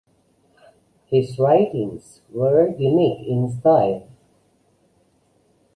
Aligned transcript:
His 1.05 1.37
writings 1.37 2.21
were 2.33 2.69
unique 2.75 3.27
in 3.27 3.47
style. 3.51 4.07